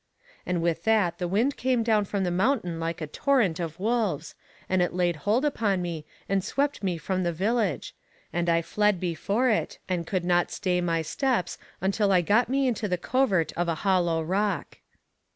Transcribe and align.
And 0.47 0.63
with 0.63 0.83
that 0.85 1.19
the 1.19 1.27
wind 1.27 1.57
came 1.57 1.83
down 1.83 2.05
from 2.05 2.23
the 2.23 2.31
mountain 2.31 2.79
like 2.79 3.01
a 3.01 3.05
torrent 3.05 3.59
of 3.59 3.79
wolves, 3.79 4.33
and 4.67 4.81
it 4.81 4.95
laid 4.95 5.17
hold 5.27 5.45
upon 5.45 5.79
me 5.79 6.07
and 6.27 6.43
swept 6.43 6.81
me 6.81 6.97
from 6.97 7.21
the 7.21 7.31
village, 7.31 7.93
and 8.33 8.49
I 8.49 8.63
fled 8.63 8.99
before 8.99 9.51
it, 9.51 9.77
and 9.87 10.07
could 10.07 10.25
not 10.25 10.49
stay 10.49 10.81
my 10.81 11.03
steps 11.03 11.59
until 11.81 12.11
I 12.11 12.21
got 12.21 12.49
me 12.49 12.67
into 12.67 12.87
the 12.87 12.97
covert 12.97 13.53
of 13.53 13.67
a 13.67 13.75
hollow 13.85 14.23
rock. 14.23 14.79